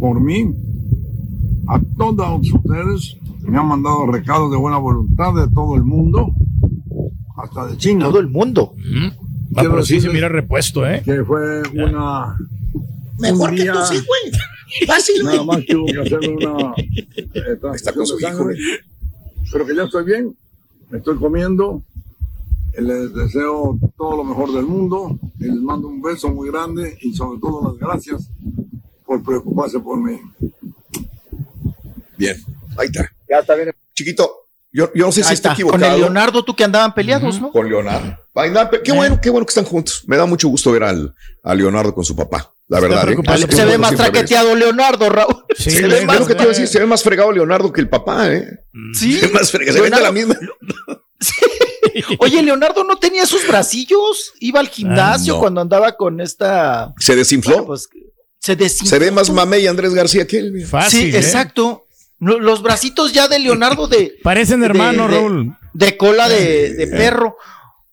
por 0.00 0.20
mí. 0.20 0.50
A 1.68 1.78
todos 1.98 2.40
ustedes 2.52 3.16
me 3.42 3.58
han 3.58 3.66
mandado 3.66 4.06
recados 4.06 4.50
de 4.50 4.56
buena 4.56 4.78
voluntad 4.78 5.34
de 5.34 5.46
todo 5.54 5.76
el 5.76 5.84
mundo, 5.84 6.30
hasta 7.36 7.66
de 7.66 7.76
China, 7.76 8.06
Todo 8.06 8.18
el 8.18 8.28
mundo. 8.28 8.72
Va, 8.76 9.60
Quiero 9.60 9.70
pero 9.70 9.84
sí 9.84 10.00
se 10.00 10.08
mira 10.08 10.28
repuesto, 10.28 10.86
¿eh? 10.86 11.02
que 11.04 11.22
fue 11.24 11.62
una... 11.74 12.36
Mejor 13.20 13.54
que 13.54 13.64
tú 13.64 13.78
sí, 13.88 13.94
güey. 14.06 14.86
Fácil, 14.86 15.24
Nada 15.24 15.36
güey. 15.42 15.46
más 15.46 15.66
tuvo 15.66 15.86
que 15.86 16.00
hacerme 16.00 16.28
una 16.28 16.74
eh, 17.16 17.58
Está 17.74 17.92
con 17.92 18.06
su 18.06 18.18
hijo, 18.20 18.48
pero 19.52 19.66
que 19.66 19.74
ya 19.74 19.84
estoy 19.84 20.04
bien, 20.04 20.36
me 20.90 20.98
estoy 20.98 21.16
comiendo, 21.18 21.82
eh, 22.74 22.82
les 22.82 23.12
deseo 23.12 23.78
todo 23.96 24.16
lo 24.16 24.24
mejor 24.24 24.52
del 24.52 24.64
mundo, 24.64 25.18
les 25.38 25.54
mando 25.54 25.88
un 25.88 26.00
beso 26.00 26.28
muy 26.28 26.50
grande 26.50 26.96
y 27.00 27.14
sobre 27.14 27.40
todo 27.40 27.70
las 27.70 27.78
gracias 27.78 28.28
por 29.04 29.22
preocuparse 29.22 29.80
por 29.80 30.00
mí. 30.00 30.20
Bien, 32.16 32.36
ahí 32.76 32.86
está. 32.86 33.10
Ya 33.28 33.38
está 33.38 33.54
bien. 33.54 33.72
Chiquito, 33.94 34.30
yo, 34.72 34.92
yo 34.94 35.06
no 35.06 35.12
sé 35.12 35.24
si 35.24 35.32
está 35.32 35.32
está. 35.32 35.48
Con 35.48 35.54
equivocado. 35.54 35.94
el 35.94 36.00
Leonardo, 36.02 36.44
tú 36.44 36.54
que 36.54 36.64
andaban 36.64 36.94
peleados, 36.94 37.40
¿no? 37.40 37.50
Con 37.50 37.68
Leonardo. 37.68 38.16
Qué 38.84 38.92
bueno, 38.92 39.20
qué 39.20 39.30
bueno 39.30 39.44
que 39.46 39.50
están 39.50 39.64
juntos. 39.64 40.04
Me 40.06 40.16
da 40.16 40.26
mucho 40.26 40.48
gusto 40.48 40.70
ver 40.70 40.84
al, 40.84 41.14
a 41.42 41.54
Leonardo 41.54 41.94
con 41.94 42.04
su 42.04 42.14
papá. 42.14 42.52
La 42.70 42.78
verdad, 42.80 43.08
¿eh? 43.10 43.16
Se 43.50 43.64
ve 43.64 43.76
más 43.78 43.94
traqueteado 43.96 44.54
Leonardo, 44.54 45.08
Raúl. 45.10 45.44
Sí, 45.58 45.70
Se 45.72 45.86
ve 45.88 46.06
más, 46.06 46.20
que 46.20 46.34
te 46.34 46.42
iba 46.42 46.44
a 46.44 46.54
decir, 46.54 46.68
se 46.68 46.78
ve 46.78 46.86
más 46.86 47.02
fregado 47.02 47.32
Leonardo 47.32 47.72
que 47.72 47.80
el 47.80 47.88
papá, 47.88 48.32
¿eh? 48.32 48.46
Sí. 48.94 49.14
Se 49.18 49.26
ve 49.26 49.32
más 49.32 49.50
fregado. 49.50 49.76
Se 49.76 49.82
ve 49.82 49.90
de 49.90 50.00
la 50.00 50.12
misma. 50.12 50.36
Oye, 52.20 52.42
Leonardo 52.42 52.84
no 52.84 52.96
tenía 52.98 53.26
sus 53.26 53.46
bracillos. 53.46 54.32
Iba 54.40 54.60
al 54.60 54.68
gimnasio 54.68 55.34
Ah, 55.34 55.36
no. 55.36 55.40
cuando 55.40 55.60
andaba 55.60 55.96
con 55.96 56.20
esta. 56.20 56.94
Se 56.98 57.16
desinfló. 57.16 57.52
Bueno, 57.52 57.66
pues, 57.66 57.88
se 58.38 58.56
desinfló. 58.56 58.88
se 58.88 58.98
ve 58.98 59.10
más 59.10 59.30
mamey 59.30 59.66
Andrés 59.66 59.92
García 59.94 60.26
que 60.26 60.38
él. 60.38 60.64
Fácil. 60.66 61.10
Sí, 61.10 61.16
¿eh? 61.16 61.18
exacto. 61.18 61.86
Lo- 62.20 62.38
Los 62.38 62.62
bracitos 62.62 63.12
ya 63.12 63.28
de 63.28 63.38
Leonardo 63.40 63.88
de. 63.88 64.14
Parecen 64.22 64.60
de- 64.60 64.66
hermanos, 64.66 65.10
de- 65.10 65.16
Raúl. 65.16 65.56
De 65.72 65.96
cola 65.96 66.28
de, 66.28 66.74
de 66.74 66.86
perro. 66.86 67.36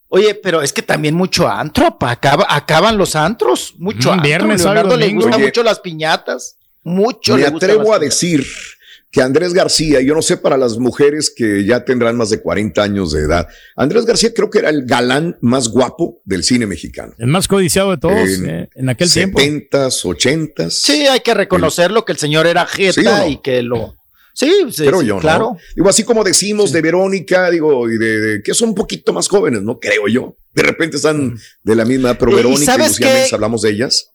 Oye, 0.10 0.36
pero 0.36 0.62
es 0.62 0.72
que 0.72 0.82
también 0.82 1.16
mucho 1.16 1.48
antro, 1.50 1.98
pa, 2.00 2.12
acaba, 2.12 2.46
acaban 2.50 2.98
los 2.98 3.16
antros, 3.16 3.74
mucho 3.78 4.10
Mm, 4.10 4.14
antro. 4.14 4.28
viernes, 4.28 4.62
sábado, 4.62 4.96
Leonardo 4.96 4.98
le 4.98 5.14
gustan 5.14 5.42
mucho 5.42 5.64
las 5.64 5.80
piñatas. 5.80 6.56
Mucho 6.84 7.36
Me 7.36 7.42
le 7.42 7.48
atrevo 7.48 7.94
a 7.94 8.00
decir 8.00 8.46
que 9.12 9.22
Andrés 9.22 9.54
García, 9.54 10.00
yo 10.02 10.14
no 10.16 10.22
sé 10.22 10.38
para 10.38 10.56
las 10.58 10.78
mujeres 10.78 11.34
que 11.36 11.66
ya 11.66 11.84
tendrán 11.84 12.16
más 12.16 12.30
de 12.30 12.42
40 12.42 12.82
años 12.82 13.12
de 13.12 13.22
edad, 13.24 13.48
Andrés 13.76 14.06
García 14.06 14.34
creo 14.34 14.50
que 14.50 14.60
era 14.60 14.70
el 14.70 14.86
galán 14.86 15.38
más 15.42 15.68
guapo 15.68 16.22
del 16.24 16.44
cine 16.44 16.66
mexicano. 16.66 17.14
El 17.18 17.28
más 17.28 17.48
codiciado 17.50 17.92
de 17.92 17.98
todos 17.98 18.30
En 18.30 18.50
eh, 18.50 18.70
en 18.76 18.88
aquel 18.90 19.12
tiempo. 19.12 19.40
70s, 19.40 20.04
80s. 20.06 20.70
Sí, 20.70 21.06
hay 21.08 21.20
que 21.20 21.34
reconocerlo 21.34 22.06
que 22.06 22.14
el 22.14 22.18
señor 22.18 22.48
era 22.48 22.66
jeta 22.66 22.94
¿Sí 23.02 23.06
o 23.08 23.18
no? 23.18 23.28
y 23.28 23.38
que 23.42 23.62
lo. 23.64 23.97
Sí, 24.38 24.52
sí, 24.72 24.86
Creo 24.86 25.02
sí, 25.02 25.08
yo, 25.08 25.16
¿no? 25.16 25.20
claro. 25.22 25.58
Digo, 25.76 25.90
así 25.90 26.04
como 26.04 26.24
decimos 26.24 26.72
de 26.72 26.82
Verónica, 26.82 27.50
digo, 27.50 27.90
y 27.90 27.98
de, 27.98 28.20
de- 28.20 28.44
que 28.44 28.54
son 28.54 28.70
un 28.70 28.76
poquito 28.76 29.12
más 29.12 29.28
jóvenes, 29.28 29.64
¿no? 29.64 29.80
Creo 29.80 30.08
yo. 30.08 30.36
De 30.54 30.62
repente 30.62 30.98
están 30.98 31.38
de 31.64 31.76
la 31.76 31.86
misma, 31.86 32.14
pero 32.14 32.32
¿Y 32.34 32.36
Verónica 32.36 32.62
y 32.62 32.66
sabes 32.66 32.88
Lucía 32.90 33.08
qué? 33.08 33.14
Méndez, 33.14 33.34
hablamos 33.34 33.64
de 33.64 33.72
ellas. 33.72 34.12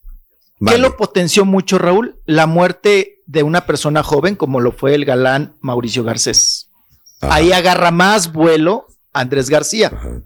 ¿Qué 0.65 0.77
lo 0.77 0.95
potenció 0.95 1.43
mucho, 1.43 1.77
Raúl? 1.77 2.21
La 2.25 2.45
muerte 2.47 3.21
de 3.25 3.43
una 3.43 3.65
persona 3.65 4.01
joven, 4.01 4.37
como 4.37 4.61
lo 4.61 4.71
fue 4.71 4.95
el 4.95 5.03
galán 5.03 5.57
Mauricio 5.59 6.05
Garcés. 6.05 6.69
Ajá, 7.19 7.35
Ahí 7.35 7.51
agarra 7.51 7.91
más 7.91 8.31
vuelo 8.31 8.87
Andrés 9.11 9.49
García, 9.49 9.87
ajá. 9.93 10.21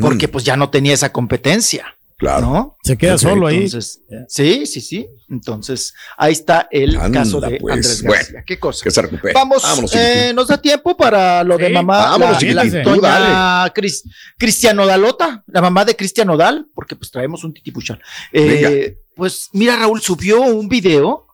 porque 0.00 0.26
Mm, 0.26 0.30
pues 0.32 0.44
ya 0.44 0.56
no 0.56 0.70
tenía 0.70 0.92
esa 0.94 1.12
competencia, 1.12 1.96
claro. 2.16 2.46
¿no? 2.46 2.76
Se 2.82 2.96
queda 2.96 3.18
solo 3.18 3.46
ahí. 3.46 3.64
Entonces, 3.64 4.00
sí, 4.28 4.66
sí, 4.66 4.80
sí. 4.80 5.06
Entonces, 5.28 5.92
ahí 6.16 6.32
está 6.32 6.68
el 6.70 6.96
Anda, 6.96 7.20
caso 7.20 7.40
de 7.40 7.58
pues. 7.60 7.74
Andrés 7.74 8.02
Bueno, 8.02 8.14
García. 8.22 8.44
¿Qué 8.46 8.58
cosa? 8.58 8.84
Que 8.84 8.90
se 8.90 9.02
recupere. 9.02 9.34
Vamos, 9.34 9.62
Vámonos, 9.62 9.94
eh, 9.94 10.32
nos 10.34 10.48
da 10.48 10.60
tiempo 10.60 10.96
para 10.96 11.42
lo 11.44 11.58
de 11.58 11.66
Sí, 11.68 11.72
mamá, 11.72 12.10
vámonos, 12.10 12.42
la, 12.42 12.64
la 12.64 12.82
doña. 12.82 13.74
Cris- 13.74 14.02
Cristiano 14.38 14.86
Dalota, 14.86 15.42
la 15.48 15.60
mamá 15.60 15.84
de 15.84 15.96
Cristiano 15.96 16.36
Dal, 16.36 16.66
porque 16.74 16.96
pues 16.96 17.10
traemos 17.10 17.42
un 17.44 17.52
titipuchal. 17.52 18.00
Eh, 18.32 18.96
pues 19.14 19.48
mira, 19.52 19.76
Raúl 19.76 20.00
subió 20.00 20.40
un 20.42 20.68
video 20.68 21.26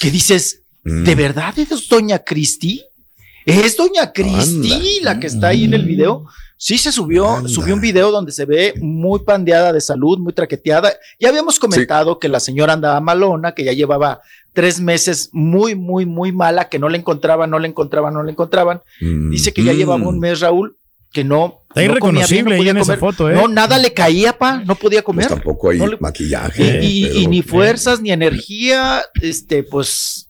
que 0.00 0.10
dices, 0.10 0.58
Mm. 0.84 1.04
¿de 1.04 1.14
verdad 1.14 1.56
es 1.60 1.88
doña 1.88 2.18
Cristi? 2.18 2.84
¿Es 3.46 3.76
doña 3.76 4.12
Cristi 4.12 4.72
Anda. 4.72 5.14
la 5.14 5.20
que 5.20 5.26
está 5.26 5.48
ahí 5.48 5.64
en 5.64 5.74
el 5.74 5.84
video? 5.84 6.26
Sí, 6.56 6.78
se 6.78 6.92
subió, 6.92 7.28
Anda. 7.36 7.48
subió 7.48 7.74
un 7.74 7.80
video 7.80 8.10
donde 8.12 8.30
se 8.30 8.44
ve 8.44 8.74
muy 8.80 9.20
pandeada 9.24 9.72
de 9.72 9.80
salud, 9.80 10.18
muy 10.18 10.32
traqueteada. 10.32 10.92
Ya 11.18 11.30
habíamos 11.30 11.58
comentado 11.58 12.18
que 12.20 12.28
la 12.28 12.38
señora 12.40 12.74
andaba 12.74 13.00
malona, 13.00 13.52
que 13.52 13.64
ya 13.64 13.72
llevaba 13.72 14.20
tres 14.52 14.78
meses 14.80 15.30
muy, 15.32 15.74
muy, 15.74 16.06
muy 16.06 16.30
mala, 16.30 16.68
que 16.68 16.78
no 16.78 16.88
le 16.88 16.98
encontraban, 16.98 17.50
no 17.50 17.58
le 17.58 17.66
encontraban, 17.68 18.14
no 18.14 18.22
le 18.22 18.30
encontraban. 18.30 18.80
Dice 19.00 19.52
que 19.52 19.64
ya 19.64 19.72
Mm. 19.72 19.76
llevaba 19.76 20.06
un 20.08 20.20
mes, 20.20 20.38
Raúl, 20.40 20.76
que 21.12 21.24
no. 21.24 21.58
Está 21.74 21.82
no 21.94 21.98
comía 21.98 22.26
bien, 22.26 22.46
irreconocible 22.46 22.56
no 22.64 22.70
en 22.70 22.76
esa 22.76 22.84
comer. 22.96 22.98
foto, 23.00 23.30
¿eh? 23.30 23.34
No, 23.34 23.48
nada 23.48 23.78
le 23.78 23.92
caía, 23.92 24.38
pa, 24.38 24.58
no 24.64 24.74
podía 24.76 25.02
comer. 25.02 25.26
Pues 25.26 25.40
tampoco 25.40 25.70
hay 25.70 25.78
No 25.78 25.86
le- 25.88 25.96
maquillaje. 25.98 26.80
y, 26.84 26.86
y- 26.86 27.02
pero- 27.08 27.18
y 27.18 27.26
ni 27.28 27.42
fuerzas, 27.42 28.00
ni 28.00 28.12
energía, 28.12 29.02
este, 29.20 29.62
pues 29.64 30.28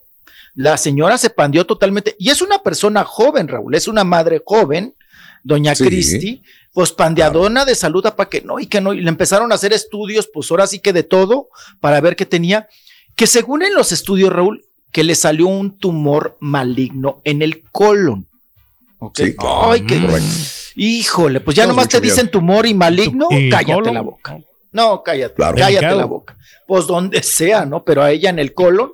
la 0.54 0.76
señora 0.76 1.18
se 1.18 1.30
pandió 1.30 1.64
totalmente. 1.66 2.14
Y 2.18 2.30
es 2.30 2.42
una 2.42 2.62
persona 2.62 3.04
joven, 3.04 3.48
Raúl, 3.48 3.74
es 3.74 3.88
una 3.88 4.04
madre 4.04 4.42
joven, 4.44 4.94
doña 5.42 5.74
Sí. 5.74 5.84
Cristi, 5.84 6.42
pues 6.72 6.92
pandeadona 6.92 7.64
de 7.64 7.74
salud, 7.74 8.02
para 8.16 8.28
que 8.28 8.42
no, 8.42 8.58
y 8.60 8.66
que 8.66 8.80
no, 8.80 8.92
y 8.92 9.00
le 9.00 9.08
empezaron 9.08 9.52
a 9.52 9.54
hacer 9.56 9.72
estudios, 9.72 10.28
pues 10.32 10.50
ahora 10.50 10.66
sí 10.66 10.78
que 10.78 10.92
de 10.92 11.02
todo, 11.02 11.48
para 11.80 12.00
ver 12.00 12.16
qué 12.16 12.26
tenía, 12.26 12.68
que 13.16 13.26
según 13.26 13.62
en 13.62 13.74
los 13.74 13.92
estudios, 13.92 14.32
Raúl, 14.32 14.64
que 14.90 15.04
le 15.04 15.14
salió 15.14 15.46
un 15.46 15.78
tumor 15.78 16.36
maligno 16.40 17.20
en 17.24 17.42
el 17.42 17.62
colon. 17.70 18.26
¿Ok? 18.98 19.18
Sí, 19.18 19.34
Ay, 19.38 19.80
qué-. 19.86 20.00
Híjole, 20.76 21.40
pues 21.40 21.56
ya 21.56 21.64
No, 21.64 21.70
nomás 21.70 21.88
te 21.88 22.00
dicen 22.00 22.30
tumor 22.30 22.66
y 22.66 22.74
maligno, 22.74 23.26
Y 23.30 23.48
cállate 23.50 23.72
colon. 23.74 23.94
la 23.94 24.00
boca. 24.02 24.38
No, 24.70 25.02
cállate, 25.02 25.34
Claro. 25.34 25.54
cállate 25.56 25.72
Delicado. 25.74 25.98
la 26.00 26.04
boca. 26.06 26.36
Pues 26.66 26.86
donde 26.86 27.22
sea, 27.22 27.66
¿no? 27.66 27.84
Pero 27.84 28.02
a 28.02 28.10
ella 28.10 28.30
en 28.30 28.38
el 28.38 28.54
colon 28.54 28.92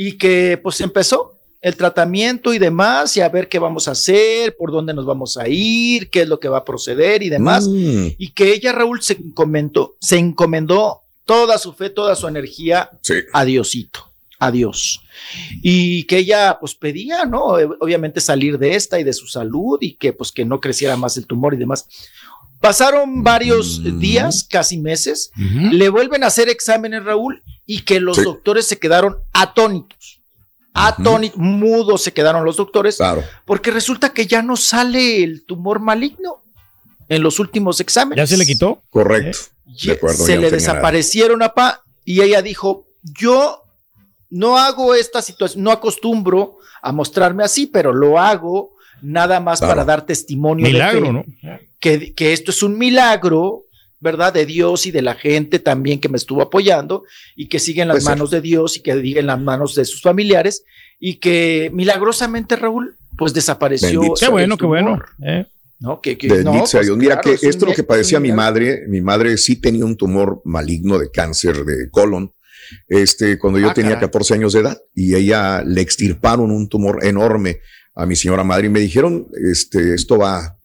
y 0.00 0.16
que 0.16 0.60
pues 0.62 0.80
empezó 0.80 1.34
el 1.60 1.74
tratamiento 1.74 2.54
y 2.54 2.60
demás 2.60 3.16
y 3.16 3.20
a 3.20 3.28
ver 3.28 3.48
qué 3.48 3.58
vamos 3.58 3.88
a 3.88 3.90
hacer, 3.90 4.56
por 4.56 4.70
dónde 4.70 4.94
nos 4.94 5.04
vamos 5.04 5.36
a 5.36 5.48
ir, 5.48 6.08
qué 6.08 6.22
es 6.22 6.28
lo 6.28 6.38
que 6.38 6.48
va 6.48 6.58
a 6.58 6.64
proceder 6.64 7.20
y 7.24 7.28
demás. 7.28 7.66
Mm, 7.66 8.10
Y 8.16 8.30
que 8.30 8.52
ella, 8.52 8.70
Raúl, 8.70 9.02
se 9.02 9.14
encomendó, 9.14 9.96
se 10.00 10.16
encomendó 10.16 11.00
toda 11.24 11.58
su 11.58 11.72
fe, 11.72 11.90
toda 11.90 12.14
su 12.14 12.28
energía 12.28 12.90
sí. 13.02 13.14
a 13.32 13.44
Diosito, 13.44 14.08
a 14.38 14.52
Dios. 14.52 15.00
Y 15.60 16.04
que 16.04 16.18
ella 16.18 16.58
pues 16.60 16.76
pedía, 16.76 17.24
¿no? 17.24 17.56
Obviamente 17.80 18.20
salir 18.20 18.56
de 18.56 18.76
esta 18.76 19.00
y 19.00 19.04
de 19.04 19.12
su 19.12 19.26
salud 19.26 19.78
y 19.80 19.96
que 19.96 20.12
pues 20.12 20.30
que 20.30 20.44
no 20.44 20.60
creciera 20.60 20.96
más 20.96 21.16
el 21.16 21.26
tumor 21.26 21.54
y 21.54 21.56
demás. 21.56 21.88
Pasaron 22.60 23.22
varios 23.22 23.80
Mm. 23.80 23.98
días, 24.00 24.46
casi 24.50 24.78
meses, 24.78 25.30
le 25.36 25.88
vuelven 25.88 26.24
a 26.24 26.26
hacer 26.26 26.48
exámenes, 26.48 27.04
Raúl, 27.04 27.42
y 27.66 27.82
que 27.82 28.00
los 28.00 28.16
Sí. 28.16 28.24
doctores 28.24 28.66
se 28.66 28.78
quedaron 28.78 29.16
atónitos. 29.32 30.20
Atónitos, 30.74 31.38
mudos 31.38 32.02
se 32.02 32.12
quedaron 32.12 32.44
los 32.44 32.56
doctores, 32.56 32.96
Claro. 32.96 33.22
porque 33.44 33.70
resulta 33.70 34.12
que 34.12 34.26
ya 34.26 34.42
no 34.42 34.56
sale 34.56 35.22
el 35.24 35.44
tumor 35.44 35.80
maligno 35.80 36.42
en 37.08 37.22
los 37.22 37.38
últimos 37.40 37.80
exámenes. 37.80 38.22
¿Ya 38.22 38.26
se 38.26 38.36
le 38.36 38.46
quitó? 38.46 38.80
Correcto. 38.90 39.38
Ye- 39.66 39.90
De 39.92 39.96
acuerdo, 39.96 40.16
se 40.24 40.36
le 40.36 40.36
tenía 40.36 40.40
nada. 40.50 40.56
desaparecieron, 40.56 41.42
apa, 41.42 41.82
y 42.04 42.22
ella 42.22 42.42
dijo, 42.42 42.86
yo 43.02 43.62
no 44.30 44.58
hago 44.58 44.94
esta 44.94 45.22
situación, 45.22 45.62
no 45.64 45.70
acostumbro 45.70 46.58
a 46.82 46.92
mostrarme 46.92 47.44
así, 47.44 47.66
pero 47.66 47.92
lo 47.92 48.18
hago 48.18 48.76
nada 49.02 49.40
más 49.40 49.58
Claro. 49.60 49.72
para 49.74 49.84
dar 49.84 50.06
testimonio 50.06 50.66
de 50.66 50.72
fe, 50.90 51.00
¿no? 51.00 51.24
que, 51.80 52.14
que 52.14 52.32
esto 52.32 52.50
es 52.50 52.62
un 52.62 52.76
milagro, 52.78 53.62
¿verdad? 54.00 54.32
De 54.32 54.46
Dios 54.46 54.86
y 54.86 54.90
de 54.90 55.02
la 55.02 55.14
gente 55.14 55.58
también 55.58 56.00
que 56.00 56.08
me 56.08 56.16
estuvo 56.16 56.42
apoyando 56.42 57.04
y 57.36 57.48
que 57.48 57.58
sigue 57.58 57.82
en 57.82 57.88
las 57.88 57.96
Puede 57.96 58.04
ser. 58.04 58.10
manos 58.12 58.30
de 58.30 58.40
Dios 58.40 58.76
y 58.76 58.80
que 58.80 59.00
sigue 59.00 59.20
en 59.20 59.26
las 59.26 59.40
manos 59.40 59.74
de 59.74 59.84
sus 59.84 60.02
familiares 60.02 60.64
y 61.00 61.16
que 61.16 61.70
milagrosamente 61.72 62.56
Raúl 62.56 62.96
pues 63.16 63.34
desapareció. 63.34 64.00
Bendito 64.00 64.14
Qué 64.20 64.28
bueno, 64.28 64.56
qué 64.56 64.66
bueno. 64.66 65.00
¿eh? 65.24 65.46
¿no? 65.80 66.00
Que, 66.00 66.16
que- 66.18 66.28
Bendito 66.28 66.52
no, 66.52 66.58
pues, 66.60 66.72
Dios. 66.86 66.96
Mira 66.96 67.20
claro, 67.20 67.22
que 67.22 67.34
es 67.34 67.42
esto 67.42 67.64
es 67.66 67.70
lo 67.70 67.74
que 67.76 67.82
padecía 67.84 68.20
mi 68.20 68.32
madre. 68.32 68.82
Mi 68.88 69.00
madre 69.00 69.36
sí 69.38 69.56
tenía 69.56 69.84
un 69.84 69.96
tumor 69.96 70.40
maligno 70.44 70.98
de 70.98 71.10
cáncer 71.10 71.64
de 71.64 71.90
colon. 71.90 72.32
Este, 72.86 73.38
cuando 73.38 73.58
yo 73.58 73.70
Ah, 73.70 73.74
tenía 73.74 73.92
caray. 73.92 74.06
14 74.06 74.34
años 74.34 74.52
de 74.52 74.60
edad 74.60 74.78
y 74.94 75.14
ella 75.14 75.62
le 75.64 75.80
extirparon 75.80 76.50
un 76.50 76.68
tumor 76.68 77.04
enorme 77.04 77.60
a 78.00 78.06
mi 78.06 78.14
señora 78.16 78.44
madre 78.44 78.66
y 78.66 78.70
me 78.70 78.80
dijeron, 78.80 79.26
este, 79.50 79.92
esto 79.94 80.18
va, 80.18 80.56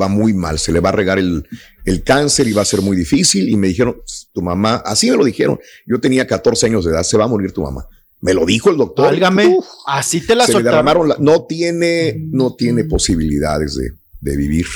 va 0.00 0.08
muy 0.08 0.32
mal, 0.32 0.58
se 0.58 0.72
le 0.72 0.80
va 0.80 0.88
a 0.88 0.92
regar 0.92 1.18
el, 1.18 1.46
el 1.84 2.02
cáncer 2.02 2.48
y 2.48 2.52
va 2.52 2.62
a 2.62 2.64
ser 2.64 2.80
muy 2.80 2.96
difícil. 2.96 3.48
Y 3.48 3.56
me 3.56 3.68
dijeron, 3.68 3.96
tu 4.32 4.40
mamá, 4.42 4.76
así 4.86 5.10
me 5.10 5.16
lo 5.18 5.24
dijeron. 5.24 5.58
Yo 5.86 6.00
tenía 6.00 6.26
14 6.26 6.66
años 6.66 6.84
de 6.84 6.92
edad, 6.92 7.02
se 7.02 7.18
va 7.18 7.24
a 7.24 7.28
morir 7.28 7.52
tu 7.52 7.62
mamá. 7.62 7.86
Me 8.20 8.32
lo 8.34 8.46
dijo 8.46 8.70
el 8.70 8.76
doctor. 8.78 9.04
Válgame, 9.06 9.46
Uf, 9.46 9.66
así 9.86 10.20
te 10.26 10.34
la 10.34 10.44
se 10.46 10.52
le 10.52 10.52
soltaron. 10.54 10.64
derramaron, 10.76 11.08
la- 11.08 11.16
no 11.20 11.44
tiene, 11.46 12.16
no 12.32 12.54
tiene 12.56 12.84
posibilidades 12.84 13.76
de, 13.76 13.90
de 14.20 14.36
vivir. 14.36 14.66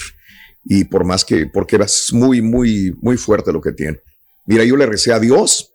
Y 0.65 0.85
por 0.85 1.05
más 1.05 1.25
que, 1.25 1.47
porque 1.47 1.77
es 1.77 2.13
muy, 2.13 2.41
muy, 2.43 2.95
muy 3.01 3.17
fuerte 3.17 3.53
lo 3.53 3.61
que 3.61 3.73
tiene. 3.73 3.99
Mira, 4.47 4.65
yo 4.65 4.77
le 4.77 4.87
recé 4.87 5.13
a 5.13 5.19
Dios, 5.19 5.71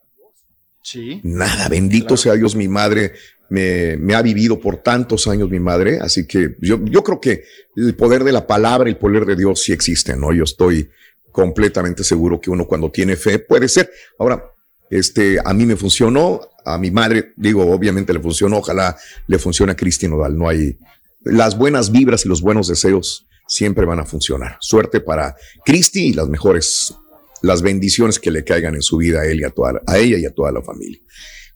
Sí. 0.83 1.19
nada, 1.23 1.67
bendito 1.67 2.07
Claro. 2.07 2.17
sea 2.17 2.33
Dios, 2.35 2.55
mi 2.55 2.67
madre 2.69 3.11
me, 3.49 4.15
ha 4.15 4.21
vivido 4.21 4.59
por 4.59 4.77
tantos 4.77 5.27
años 5.27 5.49
mi 5.49 5.59
madre, 5.59 5.99
así 6.01 6.27
que 6.27 6.55
yo, 6.59 6.83
yo 6.83 7.03
creo 7.03 7.21
que 7.21 7.43
el 7.75 7.95
poder 7.95 8.23
de 8.23 8.31
la 8.31 8.45
palabra, 8.45 8.89
el 8.89 8.97
poder 8.97 9.25
de 9.25 9.35
Dios 9.35 9.61
sí 9.61 9.71
existe, 9.71 10.15
¿no? 10.15 10.33
Yo 10.33 10.43
estoy 10.43 10.89
completamente 11.31 12.03
seguro 12.03 12.41
que 12.41 12.49
uno 12.49 12.65
cuando 12.65 12.89
tiene 12.89 13.15
fe 13.15 13.39
puede 13.39 13.67
ser. 13.67 13.91
Ahora, 14.17 14.43
este, 14.89 15.37
a 15.43 15.53
mí 15.53 15.65
me 15.65 15.75
funcionó, 15.75 16.41
a 16.65 16.77
mi 16.77 16.91
madre, 16.91 17.33
digo, 17.35 17.63
obviamente 17.71 18.13
le 18.13 18.19
funcionó, 18.19 18.57
ojalá 18.57 18.97
le 19.27 19.39
funcione 19.39 19.73
a 19.73 19.75
Cristi 19.75 20.07
Nodal, 20.07 20.37
no 20.37 20.49
hay, 20.49 20.77
las 21.23 21.57
buenas 21.57 21.91
vibras 21.91 22.25
y 22.25 22.29
los 22.29 22.41
buenos 22.41 22.67
deseos 22.67 23.27
siempre 23.47 23.85
van 23.85 23.99
a 23.99 24.05
funcionar. 24.05 24.57
Suerte 24.59 24.99
para 24.99 25.35
Cristi 25.65 26.07
y 26.07 26.13
las 26.13 26.27
mejores, 26.27 26.93
las 27.41 27.61
bendiciones 27.61 28.19
que 28.19 28.31
le 28.31 28.43
caigan 28.43 28.75
en 28.75 28.81
su 28.81 28.97
vida 28.97 29.21
a 29.21 29.25
él 29.25 29.41
y 29.41 29.43
a 29.43 29.49
toda, 29.49 29.81
a 29.85 29.97
ella 29.97 30.17
y 30.17 30.25
a 30.25 30.33
toda 30.33 30.51
la 30.51 30.61
familia. 30.61 30.99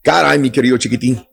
Caray, 0.02 0.38
mi 0.38 0.50
querido 0.50 0.76
chiquitín. 0.78 1.26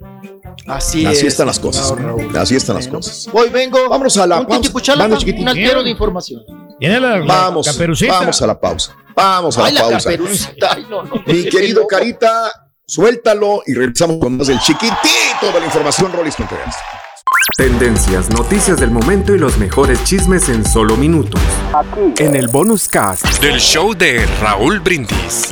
Así, 0.67 1.05
Así 1.05 1.19
es, 1.21 1.23
están 1.33 1.47
las 1.47 1.59
cosas. 1.59 1.89
Raúl. 1.97 2.35
Así 2.37 2.55
están 2.55 2.75
las 2.75 2.85
Bueno, 2.85 2.99
cosas. 2.99 3.29
Voy, 3.31 3.49
vengo. 3.49 3.89
Vámonos 3.89 4.15
a 4.17 4.27
la 4.27 4.45
pausa. 4.45 4.71
Vamos, 4.97 5.19
chiquitín. 5.19 5.41
un 5.43 5.49
altero 5.49 5.81
de 5.83 5.89
información. 5.89 6.41
Tiene 6.79 6.99
la, 6.99 7.17
la 7.17 7.25
Vamos, 7.25 7.65
caperucita. 7.67 8.13
vamos 8.19 8.41
a 8.41 8.47
la 8.47 8.59
pausa. 8.59 8.95
Vamos 9.15 9.57
a 9.57 9.65
Ay, 9.65 9.73
la 9.73 9.81
la 9.81 9.89
pausa. 9.89 10.11
caperucita. 10.11 10.73
Ay, 10.75 10.85
no, 10.89 11.03
no. 11.03 11.15
Mi 11.25 11.45
querido 11.49 11.87
Carita, 11.87 12.51
suéltalo 12.85 13.63
y 13.65 13.73
regresamos 13.73 14.17
con 14.19 14.37
más 14.37 14.47
del 14.47 14.59
chiquitito 14.59 15.51
de 15.53 15.59
la 15.59 15.65
información, 15.65 16.11
Rolis 16.13 16.35
Contreras. 16.35 16.75
Tendencias, 17.57 18.29
noticias 18.29 18.79
del 18.79 18.91
momento 18.91 19.33
y 19.33 19.39
los 19.39 19.57
mejores 19.57 20.03
chismes 20.03 20.47
en 20.49 20.65
solo 20.65 20.95
minutos. 20.95 21.41
En 22.17 22.35
el 22.35 22.47
bonus 22.47 22.87
cast. 22.87 23.25
Del 23.41 23.59
show 23.59 23.93
de 23.95 24.25
Raúl 24.41 24.79
Brindis. 24.79 25.51